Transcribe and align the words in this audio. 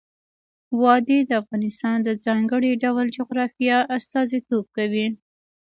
وادي 0.81 1.19
د 1.25 1.31
افغانستان 1.41 1.97
د 2.03 2.09
ځانګړي 2.25 2.71
ډول 2.83 3.05
جغرافیه 3.17 3.77
استازیتوب 3.97 4.65
کوي. 4.77 5.07